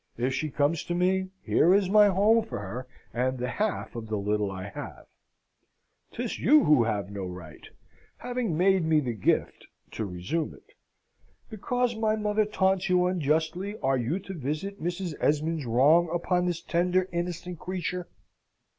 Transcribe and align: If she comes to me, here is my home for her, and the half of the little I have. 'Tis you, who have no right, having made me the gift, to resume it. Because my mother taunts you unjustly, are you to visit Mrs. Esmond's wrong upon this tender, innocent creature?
If 0.17 0.33
she 0.33 0.49
comes 0.49 0.83
to 0.85 0.95
me, 0.95 1.29
here 1.43 1.75
is 1.75 1.87
my 1.87 2.07
home 2.07 2.43
for 2.43 2.57
her, 2.57 2.87
and 3.13 3.37
the 3.37 3.47
half 3.47 3.95
of 3.95 4.07
the 4.07 4.17
little 4.17 4.49
I 4.51 4.63
have. 4.69 5.05
'Tis 6.11 6.39
you, 6.39 6.63
who 6.63 6.85
have 6.85 7.11
no 7.11 7.23
right, 7.27 7.67
having 8.17 8.57
made 8.57 8.83
me 8.83 8.99
the 8.99 9.13
gift, 9.13 9.67
to 9.91 10.05
resume 10.07 10.55
it. 10.55 10.73
Because 11.51 11.95
my 11.95 12.15
mother 12.15 12.45
taunts 12.45 12.89
you 12.89 13.05
unjustly, 13.05 13.77
are 13.83 13.99
you 13.99 14.17
to 14.21 14.33
visit 14.33 14.81
Mrs. 14.81 15.13
Esmond's 15.19 15.67
wrong 15.67 16.09
upon 16.11 16.47
this 16.47 16.63
tender, 16.63 17.07
innocent 17.11 17.59
creature? 17.59 18.07